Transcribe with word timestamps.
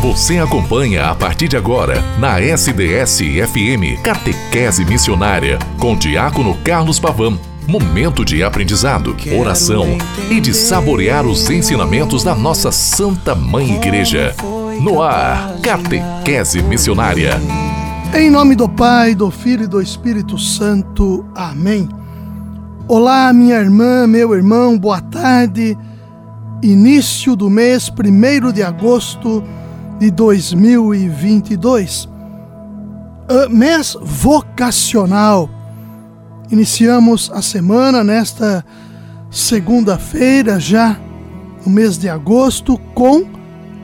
Você 0.00 0.38
acompanha 0.38 1.10
a 1.10 1.14
partir 1.14 1.48
de 1.48 1.56
agora 1.56 2.00
na 2.20 2.40
SDS-FM 2.40 4.00
Catequese 4.00 4.84
Missionária 4.84 5.58
com 5.76 5.96
Diácono 5.96 6.56
Carlos 6.62 7.00
Pavão. 7.00 7.36
Momento 7.66 8.24
de 8.24 8.44
aprendizado, 8.44 9.16
oração 9.36 9.98
e 10.30 10.40
de 10.40 10.54
saborear 10.54 11.26
os 11.26 11.50
ensinamentos 11.50 12.22
da 12.22 12.32
nossa 12.32 12.70
Santa 12.70 13.34
Mãe 13.34 13.74
Igreja. 13.74 14.36
No 14.80 15.02
ar, 15.02 15.56
Catequese 15.60 16.62
Missionária. 16.62 17.32
Em 18.14 18.30
nome 18.30 18.54
do 18.54 18.68
Pai, 18.68 19.16
do 19.16 19.32
Filho 19.32 19.64
e 19.64 19.68
do 19.68 19.82
Espírito 19.82 20.38
Santo. 20.38 21.26
Amém. 21.34 21.88
Olá, 22.86 23.32
minha 23.32 23.56
irmã, 23.56 24.06
meu 24.06 24.32
irmão, 24.32 24.78
boa 24.78 25.00
tarde. 25.00 25.76
Início 26.62 27.34
do 27.34 27.50
mês 27.50 27.90
1 27.90 28.52
de 28.52 28.62
agosto 28.62 29.42
de 29.98 30.10
2022. 30.10 32.04
Uh, 32.04 33.50
mês 33.50 33.96
vocacional. 34.00 35.50
Iniciamos 36.50 37.30
a 37.32 37.42
semana 37.42 38.02
nesta 38.02 38.64
segunda-feira, 39.30 40.58
já 40.58 40.98
no 41.64 41.72
mês 41.72 41.98
de 41.98 42.08
agosto, 42.08 42.78
com 42.94 43.24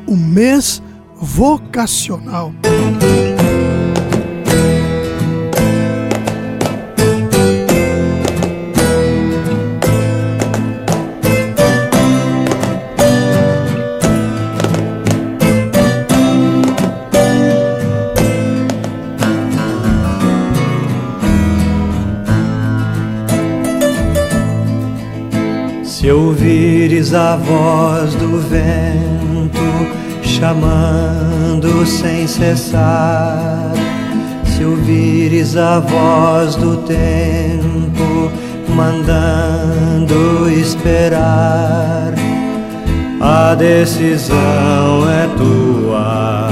o 0.06 0.16
mês 0.16 0.82
vocacional. 1.16 2.52
Se 2.62 3.33
a 27.14 27.36
voz 27.36 28.14
do 28.14 28.38
vento 28.40 30.04
chamando 30.22 31.86
sem 31.86 32.26
cessar, 32.26 33.72
se 34.44 34.64
ouvires 34.64 35.56
a 35.56 35.78
voz 35.78 36.56
do 36.56 36.78
tempo 36.78 38.30
mandando 38.74 40.50
esperar, 40.50 42.12
a 43.20 43.54
decisão 43.54 45.08
é 45.08 45.28
tua, 45.36 46.50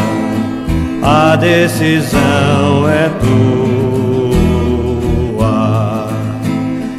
a 1.03 1.37
decisão 1.37 2.89
é 2.89 3.11
tua. 3.21 3.43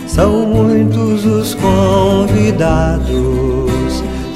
São 0.05 0.45
muitos 0.45 1.25
os 1.25 1.55
convidados, 1.55 3.12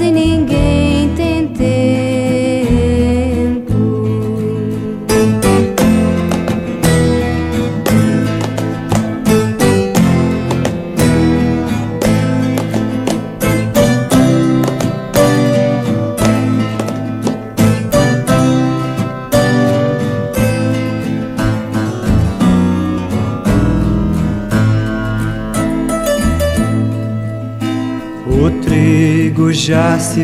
quase 0.00 0.59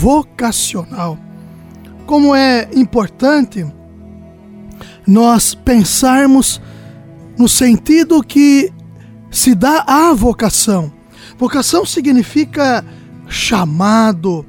vocacional. 0.00 1.18
Como 2.06 2.34
é 2.34 2.70
importante 2.74 3.66
nós 5.06 5.54
pensarmos 5.54 6.58
no 7.36 7.46
sentido 7.46 8.22
que 8.22 8.72
se 9.30 9.54
dá 9.54 9.84
à 9.86 10.14
vocação. 10.14 10.90
Vocação 11.38 11.84
significa 11.84 12.82
chamado. 13.28 14.46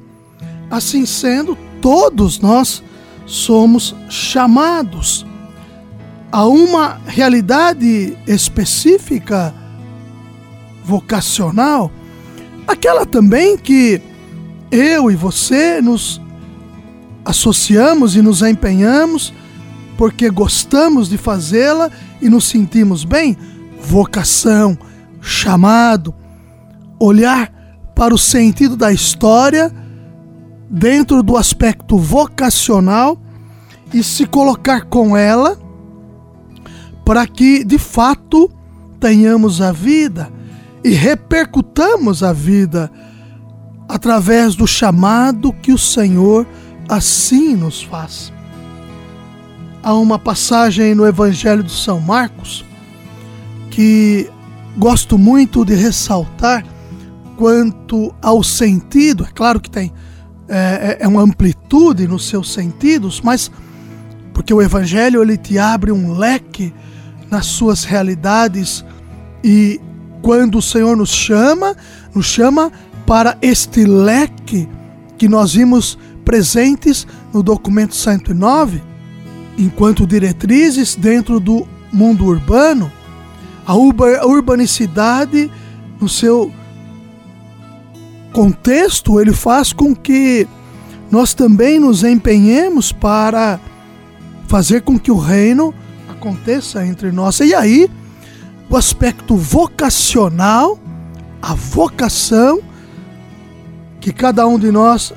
Assim 0.70 1.04
sendo, 1.04 1.54
todos 1.82 2.40
nós 2.40 2.82
somos 3.26 3.94
chamados 4.08 5.26
a 6.30 6.46
uma 6.46 6.98
realidade 7.06 8.16
específica 8.26 9.54
vocacional, 10.82 11.92
aquela 12.66 13.04
também 13.04 13.58
que 13.58 14.00
eu 14.72 15.10
e 15.10 15.14
você 15.14 15.82
nos 15.82 16.18
associamos 17.22 18.16
e 18.16 18.22
nos 18.22 18.40
empenhamos 18.40 19.34
porque 19.98 20.30
gostamos 20.30 21.10
de 21.10 21.18
fazê-la 21.18 21.90
e 22.22 22.30
nos 22.30 22.46
sentimos 22.46 23.04
bem, 23.04 23.36
vocação, 23.80 24.76
chamado, 25.20 26.14
olhar 26.98 27.52
para 27.94 28.14
o 28.14 28.18
sentido 28.18 28.74
da 28.74 28.90
história 28.90 29.70
dentro 30.70 31.22
do 31.22 31.36
aspecto 31.36 31.98
vocacional 31.98 33.20
e 33.92 34.02
se 34.02 34.24
colocar 34.24 34.86
com 34.86 35.14
ela 35.14 35.58
para 37.04 37.26
que 37.26 37.62
de 37.62 37.78
fato 37.78 38.50
tenhamos 38.98 39.60
a 39.60 39.70
vida 39.70 40.32
e 40.82 40.90
repercutamos 40.90 42.22
a 42.22 42.32
vida 42.32 42.90
através 43.92 44.54
do 44.54 44.66
chamado 44.66 45.52
que 45.52 45.70
o 45.70 45.76
Senhor 45.76 46.46
assim 46.88 47.54
nos 47.54 47.82
faz. 47.82 48.32
Há 49.82 49.92
uma 49.92 50.18
passagem 50.18 50.94
no 50.94 51.06
Evangelho 51.06 51.62
de 51.62 51.72
São 51.72 52.00
Marcos 52.00 52.64
que 53.70 54.30
gosto 54.78 55.18
muito 55.18 55.62
de 55.62 55.74
ressaltar 55.74 56.64
quanto 57.36 58.14
ao 58.22 58.42
sentido. 58.42 59.24
É 59.24 59.30
claro 59.30 59.60
que 59.60 59.70
tem 59.70 59.92
é, 60.48 60.96
é 61.00 61.06
uma 61.06 61.20
amplitude 61.20 62.08
nos 62.08 62.26
seus 62.28 62.50
sentidos, 62.50 63.20
mas 63.20 63.50
porque 64.32 64.54
o 64.54 64.62
Evangelho 64.62 65.20
ele 65.20 65.36
te 65.36 65.58
abre 65.58 65.92
um 65.92 66.14
leque 66.14 66.72
nas 67.30 67.44
suas 67.44 67.84
realidades 67.84 68.82
e 69.44 69.78
quando 70.22 70.56
o 70.56 70.62
Senhor 70.62 70.96
nos 70.96 71.10
chama, 71.10 71.76
nos 72.14 72.24
chama 72.24 72.72
para 73.12 73.36
este 73.42 73.84
leque 73.84 74.66
que 75.18 75.28
nós 75.28 75.52
vimos 75.52 75.98
presentes 76.24 77.06
no 77.30 77.42
documento 77.42 77.94
109, 77.94 78.82
enquanto 79.58 80.06
diretrizes 80.06 80.96
dentro 80.96 81.38
do 81.38 81.68
mundo 81.92 82.24
urbano, 82.24 82.90
a 83.66 83.76
urbanicidade 83.76 85.50
no 86.00 86.08
seu 86.08 86.50
contexto, 88.32 89.20
ele 89.20 89.34
faz 89.34 89.74
com 89.74 89.94
que 89.94 90.48
nós 91.10 91.34
também 91.34 91.78
nos 91.78 92.04
empenhemos 92.04 92.92
para 92.92 93.60
fazer 94.48 94.80
com 94.80 94.98
que 94.98 95.12
o 95.12 95.18
reino 95.18 95.74
aconteça 96.08 96.82
entre 96.86 97.12
nós. 97.12 97.40
E 97.40 97.54
aí, 97.54 97.90
o 98.70 98.76
aspecto 98.78 99.36
vocacional, 99.36 100.78
a 101.42 101.52
vocação 101.52 102.71
que 104.02 104.12
cada 104.12 104.44
um 104.48 104.58
de 104.58 104.72
nós, 104.72 105.14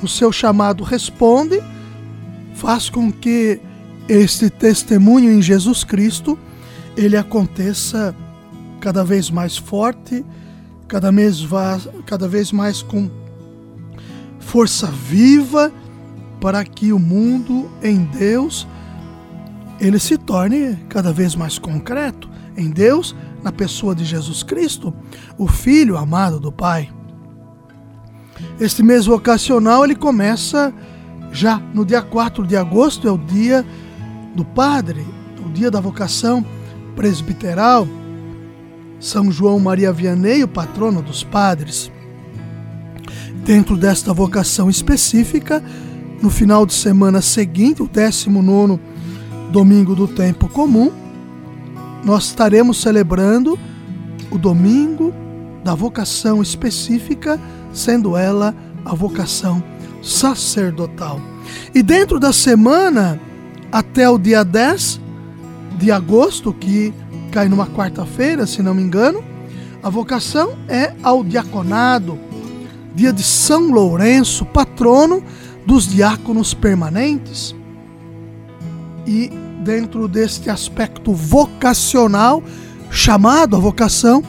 no 0.00 0.08
seu 0.08 0.32
chamado, 0.32 0.82
responde, 0.82 1.62
faz 2.54 2.88
com 2.88 3.12
que 3.12 3.60
este 4.08 4.48
testemunho 4.48 5.30
em 5.30 5.42
Jesus 5.42 5.84
Cristo 5.84 6.38
ele 6.96 7.18
aconteça 7.18 8.16
cada 8.80 9.04
vez 9.04 9.30
mais 9.30 9.58
forte, 9.58 10.24
cada 10.88 11.12
vez, 11.12 11.46
cada 12.06 12.26
vez 12.26 12.50
mais 12.50 12.80
com 12.80 13.10
força 14.40 14.86
viva, 14.86 15.70
para 16.40 16.64
que 16.64 16.94
o 16.94 16.98
mundo 16.98 17.70
em 17.82 18.04
Deus 18.04 18.66
ele 19.78 19.98
se 19.98 20.16
torne 20.16 20.76
cada 20.88 21.12
vez 21.12 21.34
mais 21.34 21.58
concreto 21.58 22.30
em 22.56 22.70
Deus, 22.70 23.14
na 23.42 23.52
pessoa 23.52 23.94
de 23.94 24.04
Jesus 24.04 24.42
Cristo, 24.42 24.94
o 25.36 25.46
Filho 25.46 25.96
amado 25.98 26.40
do 26.40 26.50
Pai. 26.50 26.90
Este 28.60 28.82
mês 28.82 29.06
vocacional 29.06 29.84
ele 29.84 29.94
começa 29.94 30.74
já 31.30 31.62
no 31.72 31.84
dia 31.84 32.02
4 32.02 32.44
de 32.44 32.56
agosto, 32.56 33.06
é 33.06 33.12
o 33.12 33.16
dia 33.16 33.64
do 34.34 34.44
Padre, 34.44 35.06
o 35.46 35.48
dia 35.48 35.70
da 35.70 35.80
vocação 35.80 36.44
presbiteral. 36.96 37.86
São 38.98 39.30
João 39.30 39.60
Maria 39.60 39.92
Vianney, 39.92 40.42
o 40.42 40.48
patrono 40.48 41.00
dos 41.00 41.22
padres. 41.22 41.88
Dentro 43.44 43.76
desta 43.76 44.12
vocação 44.12 44.68
específica, 44.68 45.62
no 46.20 46.28
final 46.28 46.66
de 46.66 46.74
semana 46.74 47.22
seguinte, 47.22 47.80
o 47.80 47.86
19 47.86 48.80
domingo 49.52 49.94
do 49.94 50.08
tempo 50.08 50.48
comum, 50.48 50.90
nós 52.04 52.24
estaremos 52.24 52.80
celebrando 52.80 53.56
o 54.32 54.36
domingo 54.36 55.14
da 55.64 55.74
vocação 55.74 56.42
específica, 56.42 57.40
sendo 57.72 58.16
ela 58.16 58.54
a 58.84 58.94
vocação 58.94 59.62
sacerdotal. 60.02 61.20
E 61.74 61.82
dentro 61.82 62.18
da 62.18 62.32
semana, 62.32 63.20
até 63.70 64.08
o 64.08 64.18
dia 64.18 64.44
10 64.44 65.00
de 65.78 65.90
agosto, 65.90 66.52
que 66.52 66.92
cai 67.30 67.48
numa 67.48 67.66
quarta-feira, 67.66 68.46
se 68.46 68.62
não 68.62 68.74
me 68.74 68.82
engano, 68.82 69.22
a 69.82 69.90
vocação 69.90 70.56
é 70.68 70.92
ao 71.02 71.22
diaconado, 71.22 72.18
dia 72.94 73.12
de 73.12 73.22
São 73.22 73.70
Lourenço, 73.70 74.44
patrono 74.44 75.22
dos 75.64 75.86
diáconos 75.86 76.54
permanentes. 76.54 77.54
E 79.06 79.30
dentro 79.62 80.08
deste 80.08 80.50
aspecto 80.50 81.12
vocacional, 81.12 82.42
chamado 82.90 83.54
a 83.54 83.58
vocação, 83.58 84.22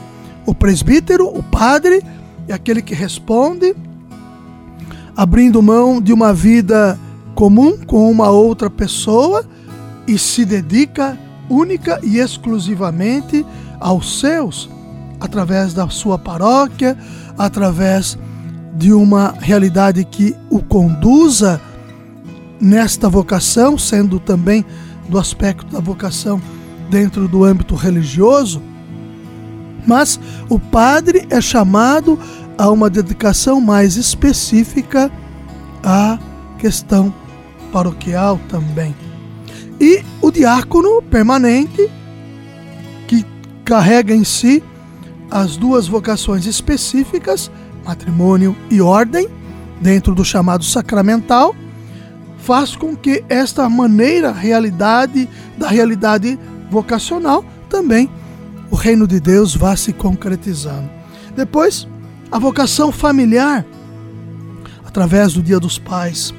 o 0.50 0.54
presbítero, 0.54 1.28
o 1.28 1.44
padre, 1.44 2.02
é 2.48 2.52
aquele 2.52 2.82
que 2.82 2.92
responde, 2.92 3.72
abrindo 5.16 5.62
mão 5.62 6.02
de 6.02 6.12
uma 6.12 6.34
vida 6.34 6.98
comum 7.36 7.78
com 7.86 8.10
uma 8.10 8.30
outra 8.30 8.68
pessoa 8.68 9.44
e 10.08 10.18
se 10.18 10.44
dedica 10.44 11.16
única 11.48 12.00
e 12.02 12.18
exclusivamente 12.18 13.46
aos 13.78 14.18
seus, 14.18 14.68
através 15.20 15.72
da 15.72 15.88
sua 15.88 16.18
paróquia, 16.18 16.98
através 17.38 18.18
de 18.76 18.92
uma 18.92 19.32
realidade 19.38 20.04
que 20.04 20.34
o 20.50 20.60
conduza 20.60 21.60
nesta 22.60 23.08
vocação, 23.08 23.78
sendo 23.78 24.18
também 24.18 24.66
do 25.08 25.16
aspecto 25.16 25.66
da 25.66 25.78
vocação 25.78 26.42
dentro 26.90 27.28
do 27.28 27.44
âmbito 27.44 27.76
religioso, 27.76 28.60
mas 29.86 30.20
o 30.48 30.58
padre 30.58 31.26
é 31.30 31.40
chamado 31.40 32.18
a 32.56 32.70
uma 32.70 32.90
dedicação 32.90 33.60
mais 33.60 33.96
específica 33.96 35.10
à 35.82 36.18
questão 36.58 37.12
paroquial 37.72 38.38
também. 38.48 38.94
E 39.80 40.04
o 40.20 40.30
diácono 40.30 41.00
permanente, 41.02 41.90
que 43.08 43.24
carrega 43.64 44.14
em 44.14 44.24
si 44.24 44.62
as 45.30 45.56
duas 45.56 45.88
vocações 45.88 46.44
específicas, 46.44 47.50
matrimônio 47.84 48.54
e 48.70 48.80
ordem, 48.80 49.26
dentro 49.80 50.14
do 50.14 50.24
chamado 50.24 50.64
sacramental, 50.64 51.54
faz 52.38 52.76
com 52.76 52.94
que 52.94 53.24
esta 53.28 53.68
maneira, 53.68 54.32
realidade 54.32 55.28
da 55.56 55.68
realidade 55.68 56.38
vocacional, 56.70 57.44
também 57.70 58.10
reino 58.80 59.06
de 59.06 59.20
Deus 59.20 59.54
vá 59.54 59.76
se 59.76 59.92
concretizando. 59.92 60.90
Depois, 61.36 61.86
a 62.32 62.38
vocação 62.38 62.90
familiar, 62.90 63.64
através 64.84 65.34
do 65.34 65.42
Dia 65.42 65.60
dos 65.60 65.78
Pais, 65.78 66.34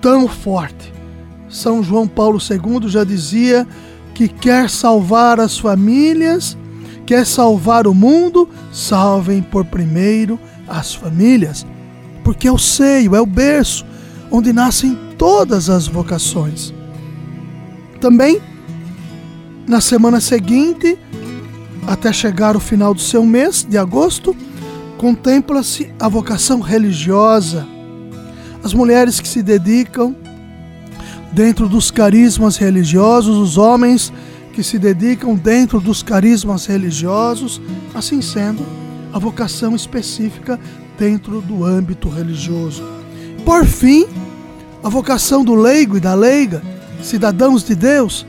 tão 0.00 0.28
forte. 0.28 0.92
São 1.48 1.82
João 1.82 2.06
Paulo 2.06 2.38
II 2.38 2.88
já 2.88 3.04
dizia 3.04 3.66
que 4.14 4.28
quer 4.28 4.70
salvar 4.70 5.40
as 5.40 5.58
famílias, 5.58 6.56
quer 7.04 7.26
salvar 7.26 7.86
o 7.86 7.94
mundo, 7.94 8.48
salvem 8.72 9.42
por 9.42 9.64
primeiro 9.64 10.38
as 10.68 10.94
famílias, 10.94 11.66
porque 12.22 12.46
é 12.46 12.52
o 12.52 12.58
seio, 12.58 13.16
é 13.16 13.20
o 13.20 13.26
berço 13.26 13.84
onde 14.30 14.52
nascem 14.52 14.96
todas 15.18 15.68
as 15.68 15.86
vocações. 15.86 16.72
Também, 18.00 18.40
na 19.66 19.80
semana 19.80 20.20
seguinte, 20.20 20.98
até 21.86 22.12
chegar 22.12 22.56
o 22.56 22.60
final 22.60 22.94
do 22.94 23.00
seu 23.00 23.24
mês 23.24 23.66
de 23.68 23.76
agosto, 23.76 24.36
contempla-se 24.98 25.92
a 25.98 26.08
vocação 26.08 26.60
religiosa. 26.60 27.66
As 28.62 28.72
mulheres 28.72 29.20
que 29.20 29.26
se 29.26 29.42
dedicam 29.42 30.14
dentro 31.32 31.68
dos 31.68 31.90
carismas 31.90 32.56
religiosos, 32.56 33.36
os 33.36 33.58
homens 33.58 34.12
que 34.52 34.62
se 34.62 34.78
dedicam 34.78 35.34
dentro 35.34 35.80
dos 35.80 36.02
carismas 36.02 36.66
religiosos, 36.66 37.60
assim 37.94 38.20
sendo, 38.20 38.64
a 39.12 39.18
vocação 39.18 39.74
específica 39.74 40.60
dentro 40.98 41.40
do 41.40 41.64
âmbito 41.64 42.08
religioso. 42.08 42.84
Por 43.44 43.64
fim, 43.64 44.06
a 44.84 44.88
vocação 44.88 45.44
do 45.44 45.54
leigo 45.54 45.96
e 45.96 46.00
da 46.00 46.14
leiga, 46.14 46.62
cidadãos 47.02 47.64
de 47.64 47.74
Deus, 47.74 48.26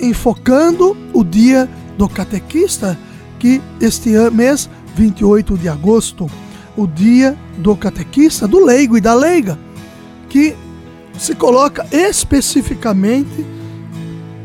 enfocando 0.00 0.96
o 1.12 1.24
dia 1.24 1.68
do 1.98 2.08
catequista, 2.08 2.96
que 3.38 3.60
este 3.80 4.10
mês, 4.30 4.70
28 4.94 5.58
de 5.58 5.68
agosto, 5.68 6.30
o 6.76 6.86
dia 6.86 7.36
do 7.58 7.76
catequista, 7.76 8.46
do 8.46 8.64
leigo 8.64 8.96
e 8.96 9.00
da 9.00 9.12
leiga, 9.14 9.58
que 10.28 10.56
se 11.18 11.34
coloca 11.34 11.84
especificamente 11.90 13.44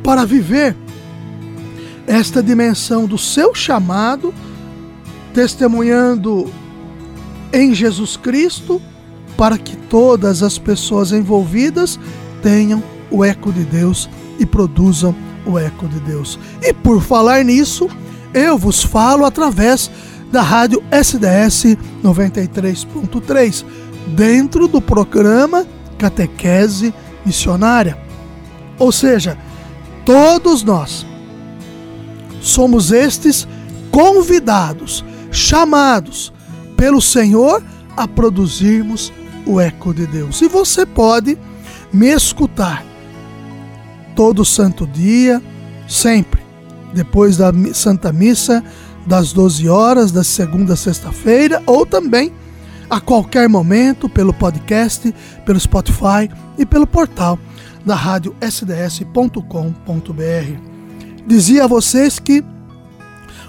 para 0.04 0.26
viver 0.26 0.76
esta 2.08 2.42
dimensão 2.42 3.06
do 3.06 3.18
seu 3.18 3.54
chamado, 3.54 4.34
testemunhando 5.32 6.52
em 7.54 7.74
Jesus 7.74 8.18
Cristo, 8.18 8.82
para 9.38 9.58
que 9.58 9.76
todas 9.76 10.42
as 10.42 10.58
pessoas 10.58 11.12
envolvidas 11.12 12.00
tenham 12.42 12.84
o 13.12 13.24
eco 13.24 13.52
de 13.52 13.64
Deus 13.64 14.10
e 14.40 14.46
produzam 14.46 15.16
o 15.46 15.58
eco 15.58 15.88
de 15.88 16.00
Deus. 16.00 16.40
E 16.62 16.74
por 16.74 17.02
falar 17.02 17.44
nisso, 17.44 17.90
eu 18.34 18.58
vos 18.58 18.84
falo 18.84 19.26
através 19.26 19.90
da 20.32 20.42
rádio 20.42 20.84
SDS 20.92 21.78
93.3, 22.04 23.66
dentro 24.16 24.68
do 24.68 24.82
programa 24.82 25.66
Catequese 25.98 26.94
Missionária. 27.26 27.98
Ou 28.80 28.92
seja, 28.92 29.38
todos 30.06 30.64
nós 30.64 31.06
somos 32.42 32.92
estes 32.92 33.48
convidados, 33.92 35.06
chamados 35.32 36.34
pelo 36.76 37.02
Senhor 37.02 37.64
a 37.96 38.08
produzirmos 38.08 39.14
o 39.46 39.60
eco 39.62 39.94
de 39.94 40.08
Deus. 40.08 40.42
E 40.42 40.48
você 40.48 40.86
pode 40.86 41.38
me 41.94 42.08
escutar 42.08 42.84
todo 44.16 44.46
santo 44.46 44.86
dia, 44.88 45.42
sempre, 45.88 46.42
depois 46.94 47.38
da 47.38 47.52
Santa 47.74 48.12
Missa, 48.12 48.64
das 49.06 49.34
12 49.34 49.68
horas, 49.68 50.12
da 50.12 50.24
segunda 50.24 50.74
a 50.74 50.78
sexta-feira, 50.78 51.62
ou 51.66 51.86
também 51.86 52.32
a 52.90 53.00
qualquer 53.00 53.50
momento 53.50 54.08
pelo 54.08 54.34
podcast, 54.34 55.14
pelo 55.46 55.60
Spotify 55.60 56.30
e 56.58 56.66
pelo 56.66 56.86
portal 56.86 57.40
da 57.86 57.96
rádio 57.96 58.36
sds.com.br. 58.42 59.42
Dizia 61.26 61.66
a 61.66 61.68
vocês 61.68 62.20
que 62.20 62.44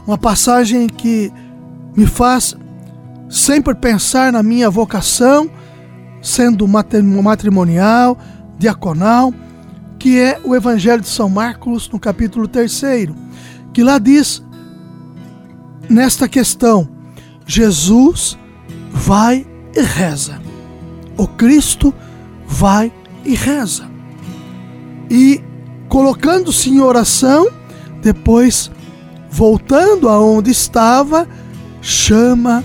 uma 0.06 0.18
passagem 0.18 0.86
que 0.86 1.32
me 1.96 2.06
faz 2.06 2.56
sempre 3.28 3.74
pensar 3.74 4.32
na 4.32 4.42
minha 4.42 4.68
vocação, 4.68 5.50
sendo 6.22 6.66
matrimonial, 6.66 8.18
diaconal, 8.58 9.32
que 10.04 10.20
é 10.20 10.38
o 10.44 10.54
Evangelho 10.54 11.00
de 11.00 11.08
São 11.08 11.30
Marcos, 11.30 11.88
no 11.88 11.98
capítulo 11.98 12.46
3, 12.46 12.82
que 13.72 13.82
lá 13.82 13.98
diz, 13.98 14.44
nesta 15.88 16.28
questão, 16.28 16.86
Jesus 17.46 18.36
vai 18.90 19.46
e 19.74 19.80
reza. 19.80 20.42
O 21.16 21.26
Cristo 21.26 21.94
vai 22.46 22.92
e 23.24 23.34
reza. 23.34 23.90
E 25.08 25.42
colocando-se 25.88 26.68
em 26.68 26.82
oração, 26.82 27.48
depois 28.02 28.70
voltando 29.30 30.10
aonde 30.10 30.50
estava, 30.50 31.26
chama 31.80 32.62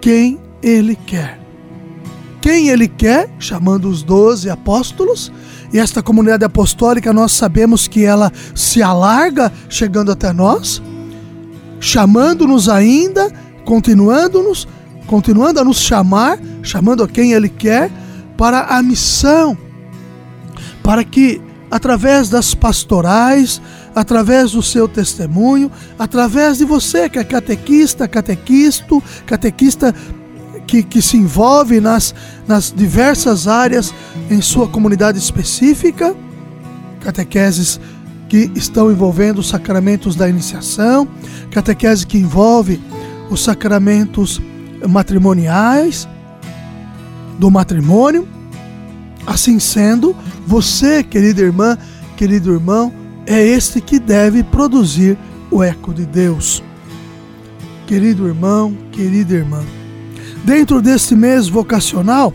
quem 0.00 0.40
ele 0.62 0.96
quer. 0.96 1.38
Quem 2.40 2.70
ele 2.70 2.88
quer, 2.88 3.28
chamando 3.38 3.90
os 3.90 4.02
doze 4.02 4.48
apóstolos, 4.48 5.30
e 5.72 5.78
esta 5.78 6.02
comunidade 6.02 6.44
apostólica 6.44 7.12
nós 7.12 7.32
sabemos 7.32 7.88
que 7.88 8.04
ela 8.04 8.30
se 8.54 8.82
alarga 8.82 9.50
chegando 9.68 10.12
até 10.12 10.32
nós, 10.32 10.82
chamando-nos 11.80 12.68
ainda, 12.68 13.32
continuando-nos, 13.64 14.68
continuando 15.06 15.60
a 15.60 15.64
nos 15.64 15.78
chamar, 15.78 16.38
chamando 16.62 17.02
a 17.02 17.08
quem 17.08 17.32
ele 17.32 17.48
quer 17.48 17.90
para 18.36 18.60
a 18.76 18.82
missão, 18.82 19.56
para 20.82 21.02
que 21.04 21.40
através 21.70 22.28
das 22.28 22.54
pastorais, 22.54 23.62
através 23.94 24.52
do 24.52 24.62
seu 24.62 24.86
testemunho, 24.86 25.72
através 25.98 26.58
de 26.58 26.66
você 26.66 27.08
que 27.08 27.18
é 27.18 27.24
catequista, 27.24 28.06
catequisto, 28.06 29.02
catequista 29.24 29.94
que, 30.72 30.82
que 30.82 31.02
se 31.02 31.18
envolve 31.18 31.82
nas, 31.82 32.14
nas 32.48 32.72
diversas 32.74 33.46
áreas 33.46 33.92
em 34.30 34.40
sua 34.40 34.66
comunidade 34.66 35.18
específica, 35.18 36.16
catequeses 37.02 37.78
que 38.26 38.50
estão 38.54 38.90
envolvendo 38.90 39.40
os 39.40 39.50
sacramentos 39.50 40.16
da 40.16 40.26
iniciação, 40.30 41.06
catequese 41.50 42.06
que 42.06 42.16
envolve 42.16 42.80
os 43.28 43.44
sacramentos 43.44 44.40
matrimoniais, 44.88 46.08
do 47.38 47.50
matrimônio. 47.50 48.26
Assim 49.26 49.58
sendo, 49.58 50.16
você, 50.46 51.04
querida 51.04 51.42
irmã, 51.42 51.76
querido 52.16 52.50
irmão, 52.50 52.90
é 53.26 53.44
este 53.46 53.78
que 53.78 53.98
deve 53.98 54.42
produzir 54.42 55.18
o 55.50 55.62
eco 55.62 55.92
de 55.92 56.06
Deus. 56.06 56.62
Querido 57.86 58.26
irmão, 58.26 58.74
querida 58.90 59.34
irmã, 59.34 59.62
dentro 60.44 60.80
deste 60.80 61.14
mês 61.14 61.48
vocacional, 61.48 62.32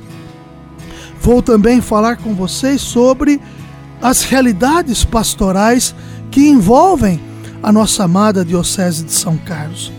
vou 1.22 1.42
também 1.42 1.82
falar 1.82 2.18
com 2.18 2.34
vocês 2.34 2.82
sobre 2.82 3.42
as 4.02 4.24
realidades 4.24 5.04
pastorais 5.04 5.94
que 6.30 6.48
envolvem 6.48 7.20
a 7.62 7.72
nossa 7.72 8.04
amada 8.04 8.46
Diocese 8.46 9.04
de 9.04 9.14
São 9.14 9.38
Carlos. 9.38 9.92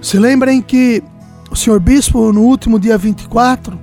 Se 0.00 0.18
lembrem 0.18 0.62
que 0.62 1.02
o 1.50 1.56
senhor 1.56 1.78
Bispo, 1.80 2.32
no 2.32 2.42
último 2.42 2.78
dia 2.78 2.96
24, 2.96 3.78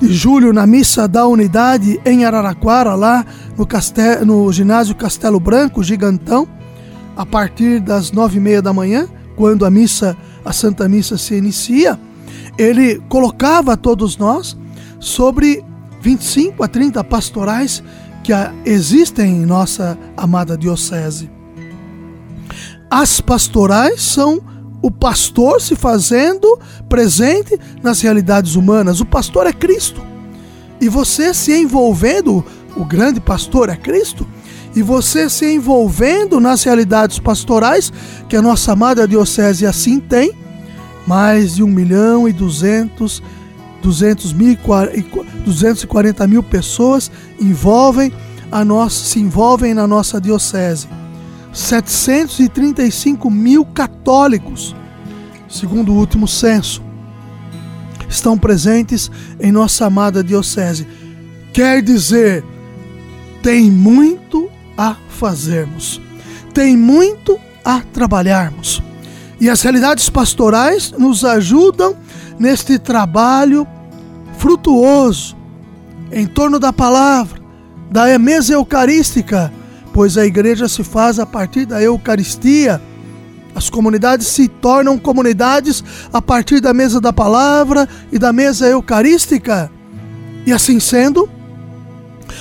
de 0.00 0.12
julho, 0.12 0.52
na 0.52 0.66
missa 0.66 1.08
da 1.08 1.26
unidade 1.26 2.00
em 2.04 2.24
Araraquara, 2.24 2.94
lá 2.94 3.24
no, 3.56 4.24
no 4.24 4.52
ginásio 4.52 4.94
Castelo 4.94 5.40
Branco, 5.40 5.82
gigantão, 5.82 6.46
a 7.16 7.24
partir 7.24 7.80
das 7.80 8.12
nove 8.12 8.36
e 8.36 8.40
meia 8.40 8.60
da 8.60 8.72
manhã, 8.72 9.08
quando 9.36 9.64
a 9.64 9.70
missa, 9.70 10.16
a 10.44 10.52
Santa 10.52 10.88
Missa 10.88 11.16
se 11.16 11.34
inicia, 11.34 11.98
ele 12.58 13.00
colocava 13.08 13.72
a 13.72 13.76
todos 13.76 14.16
nós 14.16 14.56
sobre 15.00 15.64
25 16.00 16.62
a 16.62 16.68
30 16.68 17.02
pastorais 17.04 17.82
que 18.22 18.32
existem 18.64 19.42
em 19.42 19.46
nossa 19.46 19.98
amada 20.16 20.56
diocese. 20.56 21.30
As 22.90 23.20
pastorais 23.20 24.02
são 24.02 24.40
o 24.80 24.90
pastor 24.90 25.60
se 25.60 25.74
fazendo 25.74 26.58
presente 26.88 27.58
nas 27.82 28.00
realidades 28.02 28.54
humanas. 28.54 29.00
O 29.00 29.06
pastor 29.06 29.46
é 29.46 29.52
Cristo. 29.52 30.02
E 30.80 30.88
você 30.88 31.32
se 31.32 31.58
envolvendo, 31.58 32.44
o 32.76 32.84
grande 32.84 33.20
pastor 33.20 33.70
é 33.70 33.76
Cristo, 33.76 34.26
e 34.74 34.82
você 34.82 35.30
se 35.30 35.46
envolvendo 35.54 36.40
nas 36.40 36.64
realidades 36.64 37.18
pastorais 37.18 37.92
que 38.28 38.36
a 38.36 38.42
nossa 38.42 38.72
amada 38.72 39.06
diocese 39.06 39.66
assim 39.66 40.00
tem, 40.00 40.32
mais 41.06 41.56
de 41.56 41.62
1 41.62 41.66
milhão 41.66 42.28
e 42.28 42.32
200, 42.32 43.22
200 43.82 44.32
mil, 44.32 44.58
240 45.44 46.26
mil 46.26 46.42
pessoas 46.42 47.10
envolvem 47.40 48.12
a 48.50 48.64
nossa, 48.64 49.04
se 49.04 49.20
envolvem 49.20 49.74
na 49.74 49.86
nossa 49.86 50.20
diocese. 50.20 50.88
735 51.52 53.30
mil 53.30 53.64
católicos, 53.64 54.74
segundo 55.48 55.92
o 55.92 55.96
último 55.96 56.26
censo, 56.26 56.82
estão 58.08 58.36
presentes 58.36 59.10
em 59.38 59.52
nossa 59.52 59.86
amada 59.86 60.22
Diocese. 60.22 60.86
Quer 61.52 61.80
dizer, 61.80 62.44
tem 63.40 63.70
muito 63.70 64.50
a 64.76 64.96
fazermos, 65.08 66.00
tem 66.52 66.76
muito 66.76 67.38
a 67.64 67.80
trabalharmos. 67.80 68.82
E 69.40 69.50
as 69.50 69.62
realidades 69.62 70.08
pastorais 70.08 70.92
nos 70.92 71.24
ajudam 71.24 71.96
neste 72.38 72.78
trabalho 72.78 73.66
frutuoso 74.38 75.36
em 76.12 76.26
torno 76.26 76.58
da 76.58 76.72
palavra, 76.72 77.40
da 77.90 78.18
mesa 78.18 78.54
eucarística 78.54 79.52
pois 79.94 80.18
a 80.18 80.26
igreja 80.26 80.68
se 80.68 80.82
faz 80.82 81.20
a 81.20 81.24
partir 81.24 81.64
da 81.64 81.80
Eucaristia. 81.80 82.82
As 83.54 83.70
comunidades 83.70 84.26
se 84.26 84.48
tornam 84.48 84.98
comunidades 84.98 85.84
a 86.12 86.20
partir 86.20 86.60
da 86.60 86.74
mesa 86.74 87.00
da 87.00 87.12
palavra 87.12 87.88
e 88.10 88.18
da 88.18 88.32
mesa 88.32 88.66
eucarística. 88.66 89.70
E 90.44 90.52
assim 90.52 90.80
sendo, 90.80 91.30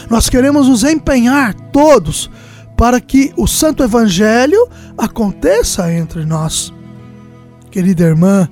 nós 0.09 0.29
queremos 0.29 0.67
nos 0.67 0.83
empenhar 0.83 1.53
todos 1.71 2.29
para 2.77 2.99
que 2.99 3.33
o 3.37 3.47
Santo 3.47 3.83
Evangelho 3.83 4.67
aconteça 4.97 5.91
entre 5.93 6.25
nós. 6.25 6.73
Querida 7.71 8.03
irmã, 8.03 8.49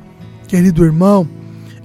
querido 0.48 0.84
irmão, 0.84 1.28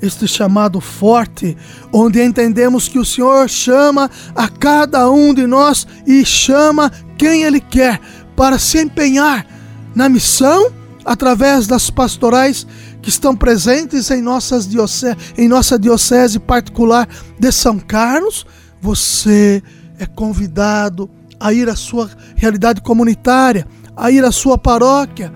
este 0.01 0.27
chamado 0.29 0.81
forte, 0.81 1.57
onde 1.93 2.23
entendemos 2.23 2.89
que 2.89 2.99
o 2.99 3.05
Senhor 3.05 3.49
chama 3.49 4.11
a 4.35 4.49
cada 4.49 5.11
um 5.11 5.33
de 5.33 5.47
nós 5.47 5.87
e 6.07 6.25
chama 6.25 6.91
quem 7.17 7.45
Ele 7.45 7.61
quer 7.61 8.01
para 8.35 8.59
se 8.59 8.79
empenhar 8.79 9.47
na 9.95 10.09
missão 10.09 10.71
através 11.05 11.67
das 11.67 11.89
pastorais 11.89 12.67
que 13.01 13.09
estão 13.09 13.35
presentes 13.37 14.11
em, 14.11 14.21
nossas 14.21 14.69
diocese, 14.69 15.17
em 15.39 15.49
nossa 15.49 15.79
diocese 15.79 16.39
particular 16.39 17.09
de 17.39 17.53
São 17.53 17.79
Carlos. 17.79 18.45
Você 18.87 19.65
é 19.99 20.07
convidado 20.07 21.11
a 21.41 21.53
ir 21.53 21.69
à 21.69 21.75
sua 21.75 22.09
realidade 22.37 22.81
comunitária, 22.81 23.67
a 23.97 24.13
ir 24.13 24.25
à 24.25 24.31
sua 24.31 24.57
paróquia 24.57 25.33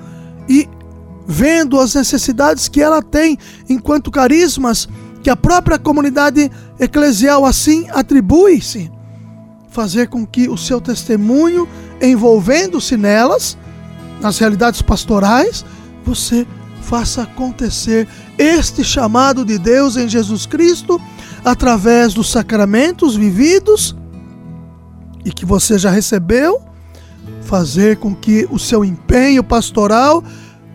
e 0.49 0.69
vendo 1.27 1.81
as 1.81 1.97
necessidades 1.97 2.69
que 2.69 2.81
ela 2.81 3.03
tem 3.03 3.37
enquanto 3.69 4.09
carismas 4.09 4.89
que 5.21 5.29
a 5.29 5.35
própria 5.35 5.81
comunidade 5.81 6.49
eclesial 6.79 7.45
assim 7.45 7.89
atribui-se 7.91 8.89
fazer 9.69 10.07
com 10.07 10.25
que 10.25 10.49
o 10.49 10.57
seu 10.57 10.81
testemunho, 10.81 11.69
envolvendo-se 12.01 12.97
nelas, 12.97 13.59
nas 14.21 14.39
realidades 14.39 14.81
pastorais, 14.81 15.65
você 16.05 16.47
faça 16.83 17.23
acontecer 17.23 18.07
este 18.39 18.85
chamado 18.85 19.45
de 19.45 19.59
Deus 19.59 19.97
em 19.97 20.09
Jesus 20.09 20.47
Cristo 20.47 21.01
através 21.45 22.15
dos 22.15 22.31
sacramentos 22.31 23.17
vividos 23.17 23.97
e 25.25 25.33
que 25.33 25.45
você 25.45 25.79
já 25.79 25.91
recebeu, 25.91 26.61
fazer 27.43 27.97
com 27.99 28.15
que 28.15 28.47
o 28.51 28.59
seu 28.59 28.85
empenho 28.85 29.43
pastoral 29.43 30.23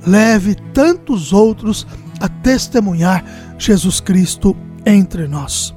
leve 0.06 0.56
tantos 0.74 1.34
outros 1.34 1.88
a 2.20 2.28
testemunhar 2.28 3.24
Jesus 3.58 4.00
Cristo 4.00 4.56
entre 4.86 5.28
nós. 5.28 5.74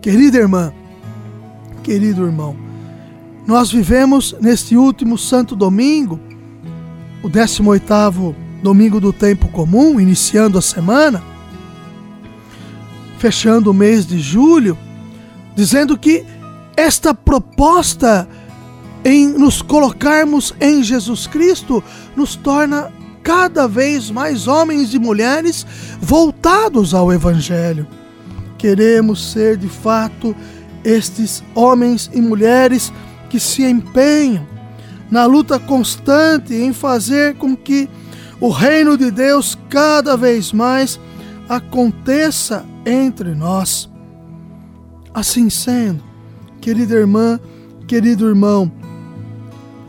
Querida 0.00 0.38
irmã, 0.38 0.72
querido 1.82 2.24
irmão, 2.24 2.56
Nós 3.46 3.70
vivemos 3.70 4.34
neste 4.40 4.74
último 4.74 5.18
santo 5.18 5.54
domingo, 5.54 6.18
o 7.22 7.28
18º 7.28 8.34
domingo 8.62 8.98
do 8.98 9.12
tempo 9.12 9.48
comum, 9.48 10.00
iniciando 10.00 10.56
a 10.56 10.62
semana, 10.62 11.22
fechando 13.24 13.70
o 13.70 13.74
mês 13.74 14.04
de 14.04 14.18
julho, 14.18 14.76
dizendo 15.56 15.96
que 15.96 16.26
esta 16.76 17.14
proposta 17.14 18.28
em 19.02 19.28
nos 19.28 19.62
colocarmos 19.62 20.54
em 20.60 20.82
Jesus 20.82 21.26
Cristo 21.26 21.82
nos 22.14 22.36
torna 22.36 22.92
cada 23.22 23.66
vez 23.66 24.10
mais 24.10 24.46
homens 24.46 24.92
e 24.92 24.98
mulheres 24.98 25.66
voltados 26.02 26.92
ao 26.92 27.10
Evangelho. 27.10 27.86
Queremos 28.58 29.32
ser 29.32 29.56
de 29.56 29.68
fato 29.68 30.36
estes 30.84 31.42
homens 31.54 32.10
e 32.12 32.20
mulheres 32.20 32.92
que 33.30 33.40
se 33.40 33.64
empenham 33.64 34.46
na 35.10 35.24
luta 35.24 35.58
constante 35.58 36.52
em 36.52 36.74
fazer 36.74 37.36
com 37.36 37.56
que 37.56 37.88
o 38.38 38.50
reino 38.50 38.98
de 38.98 39.10
Deus 39.10 39.56
cada 39.70 40.14
vez 40.14 40.52
mais 40.52 41.00
aconteça 41.48 42.66
entre 42.86 43.34
nós. 43.34 43.88
Assim 45.12 45.48
sendo, 45.48 46.02
querida 46.60 46.94
irmã, 46.94 47.38
querido 47.86 48.28
irmão, 48.28 48.70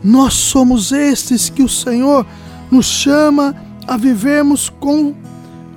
nós 0.02 0.34
somos 0.34 0.92
estes 0.92 1.48
que 1.48 1.62
o 1.62 1.68
Senhor 1.68 2.24
nos 2.70 2.86
chama 2.86 3.54
a 3.86 3.96
vivermos 3.96 4.68
com, 4.68 5.14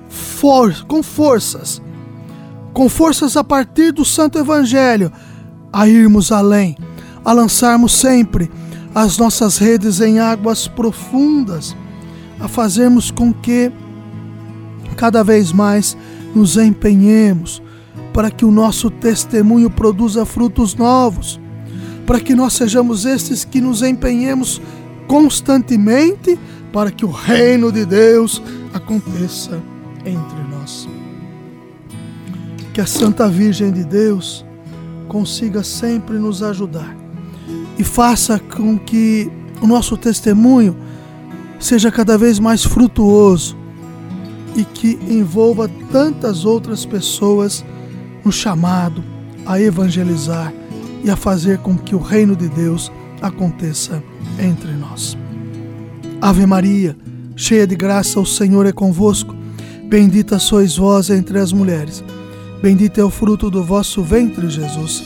for 0.08 0.86
com 0.86 1.02
forças, 1.02 1.82
com 2.74 2.88
forças 2.88 3.36
a 3.36 3.44
partir 3.44 3.92
do 3.92 4.06
Santo 4.06 4.38
Evangelho, 4.38 5.12
a 5.72 5.88
irmos 5.88 6.32
além, 6.32 6.78
a 7.24 7.32
lançarmos 7.32 7.94
sempre 7.94 8.52
as 8.94 9.18
nossas 9.18 9.58
redes 9.58 10.02
em 10.02 10.20
águas 10.20 10.68
profundas, 10.68 11.76
a 12.40 12.48
fazermos 12.48 13.12
com 13.12 13.34
que 13.34 13.72
cada 14.96 15.24
vez 15.24 15.52
mais 15.52 15.96
nos 16.34 16.58
empenhemos 16.58 17.62
para 18.14 18.32
que 18.32 18.46
o 18.46 18.52
nosso 18.52 18.90
testemunho 18.90 19.70
produza 19.70 20.26
frutos 20.26 20.76
novos 20.76 21.40
para 22.10 22.20
que 22.20 22.34
nós 22.34 22.54
sejamos 22.54 23.06
estes 23.06 23.46
que 23.46 23.62
nos 23.62 23.84
empenhemos 23.84 24.60
constantemente 25.08 26.40
para 26.74 26.90
que 26.90 27.06
o 27.06 27.12
reino 27.12 27.72
de 27.72 27.86
Deus 27.86 28.42
aconteça 28.74 29.62
entre 30.04 30.40
nós. 30.50 30.90
Que 32.74 32.82
a 32.82 32.88
Santa 32.88 33.30
Virgem 33.30 33.72
de 33.72 33.84
Deus 33.84 34.44
consiga 35.08 35.64
sempre 35.64 36.18
nos 36.18 36.42
ajudar 36.42 36.98
e 37.78 37.84
faça 37.84 38.40
com 38.40 38.80
que 38.80 39.30
o 39.62 39.68
nosso 39.68 39.96
testemunho 39.96 40.76
seja 41.60 41.92
cada 41.92 42.18
vez 42.18 42.40
mais 42.40 42.64
frutuoso 42.64 43.56
e 44.60 44.66
que 44.66 45.00
envolva 45.08 45.70
tantas 45.90 46.44
outras 46.44 46.86
pessoas 46.86 47.64
no 48.26 48.32
chamado 48.32 49.02
a 49.46 49.60
evangelizar 49.60 50.54
e 51.02 51.10
a 51.10 51.16
fazer 51.16 51.60
com 51.60 51.78
que 51.78 51.96
o 51.96 52.00
reino 52.00 52.36
de 52.36 52.50
Deus 52.50 52.92
aconteça 53.22 54.04
entre 54.38 54.74
nós. 54.74 55.18
Ave 56.22 56.46
Maria, 56.46 56.98
cheia 57.38 57.66
de 57.66 57.76
graça, 57.76 58.20
o 58.20 58.26
Senhor 58.26 58.66
é 58.66 58.74
convosco. 58.74 59.34
Bendita 59.86 60.38
sois 60.38 60.76
vós 60.76 61.10
entre 61.10 61.40
as 61.40 61.54
mulheres. 61.54 62.04
Bendito 62.62 63.00
é 63.00 63.04
o 63.04 63.10
fruto 63.10 63.50
do 63.50 63.64
vosso 63.64 64.04
ventre, 64.04 64.50
Jesus. 64.50 65.06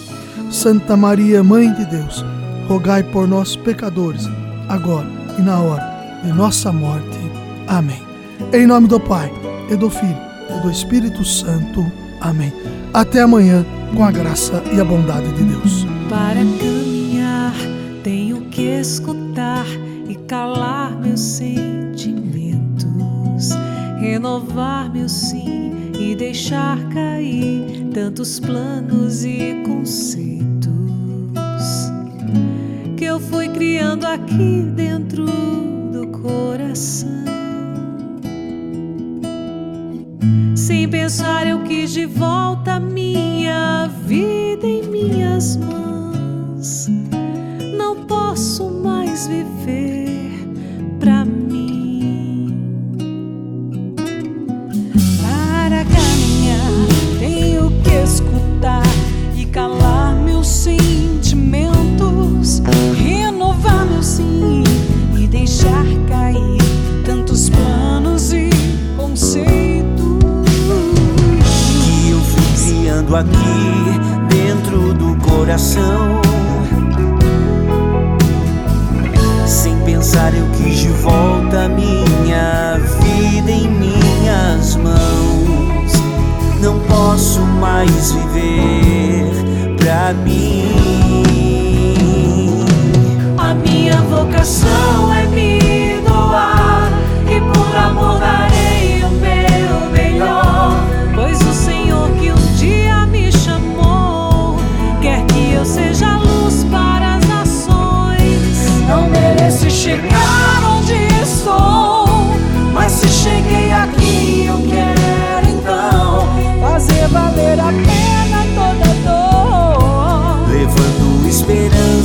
Santa 0.49 0.97
Maria, 0.97 1.43
Mãe 1.43 1.71
de 1.71 1.85
Deus, 1.85 2.25
rogai 2.67 3.03
por 3.03 3.27
nós, 3.27 3.55
pecadores, 3.55 4.27
agora 4.67 5.07
e 5.37 5.43
na 5.43 5.59
hora 5.59 6.21
de 6.23 6.33
nossa 6.33 6.71
morte. 6.71 7.19
Amém. 7.67 8.12
Em 8.53 8.67
nome 8.67 8.87
do 8.87 8.99
Pai, 8.99 9.33
e 9.67 9.75
do 9.75 9.89
Filho, 9.89 10.15
e 10.47 10.61
do 10.61 10.69
Espírito 10.69 11.25
Santo. 11.25 11.83
Amém. 12.21 12.53
Até 12.93 13.21
amanhã 13.21 13.65
com 13.95 14.03
a 14.03 14.11
graça 14.11 14.61
e 14.71 14.79
a 14.79 14.85
bondade 14.85 15.27
de 15.33 15.43
Deus. 15.43 15.87
Para 16.07 16.35
caminhar, 16.35 17.51
tenho 18.03 18.41
que 18.51 18.61
escutar 18.61 19.65
e 20.07 20.13
calar 20.27 20.95
meus 21.01 21.19
sentimentos, 21.19 22.03
renovar 23.99 24.93
meu 24.93 25.09
sim 25.09 25.91
e 25.99 26.13
deixar 26.13 26.77
cair 26.89 27.87
tantos 27.91 28.39
planos 28.39 29.25
e 29.25 29.63
conceitos 29.65 30.69
que 32.95 33.05
eu 33.05 33.19
fui 33.19 33.49
criando 33.49 34.05
aqui 34.05 34.61
dentro 34.75 35.25
do 35.25 36.05
coração. 36.09 37.32
Sem 40.65 40.87
pensar, 40.87 41.45
eu 41.45 41.61
quis 41.63 41.91
de 41.91 42.05
volta 42.05 42.79
minha 42.79 43.85
vida 44.05 44.65
em 44.65 44.81
minhas 44.83 45.57
mãos. 45.57 46.87
Não 47.77 48.05
posso 48.05 48.69
mais 48.69 49.27
viver 49.27 50.31
pra 51.01 51.25
mim. 51.25 51.42
Aqui 73.15 73.99
dentro 74.27 74.93
do 74.93 75.15
coração. 75.17 76.21
Sem 79.45 79.77
pensar, 79.81 80.33
eu 80.33 80.45
quis 80.57 80.79
de 80.79 80.89
volta 80.89 81.69
minha 81.69 82.79
vida 82.99 83.51
em 83.51 83.69
minhas 83.69 84.75
mãos. 84.77 85.91
Não 86.61 86.79
posso 86.79 87.41
mais 87.41 88.11
viver 88.11 89.75
pra 89.77 90.13
mim. 90.13 90.71
A 93.37 93.53
minha 93.53 93.97
vocação 94.03 94.82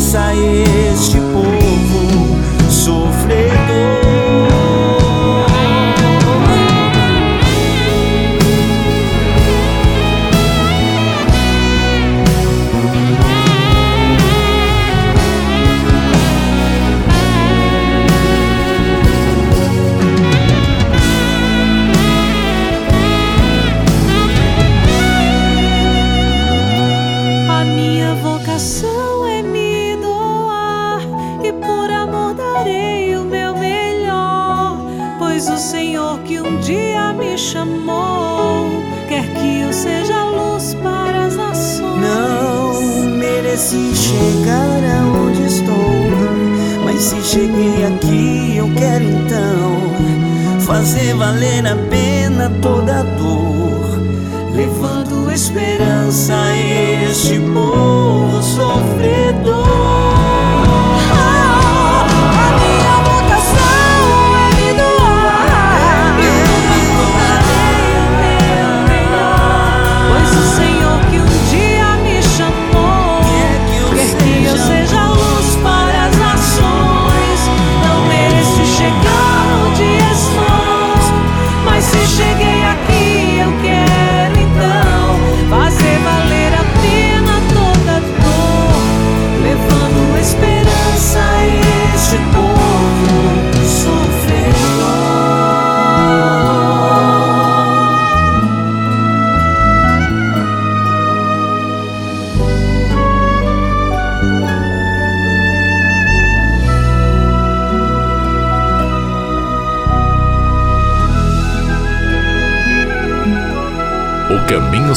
esperança 0.08 1.17
cheguei 47.28 47.84
aqui, 47.84 48.56
eu 48.56 48.70
quero 48.74 49.04
então 49.04 50.60
fazer 50.60 51.14
valer 51.14 51.66
a 51.66 51.76
pena 51.90 52.50
toda 52.62 53.00
a 53.00 53.02
dor, 53.02 54.00
levando 54.54 55.30
esperança 55.30 56.34
a 56.34 56.56
este 56.56 57.38
povo 57.52 58.42
sofredor. 58.42 59.67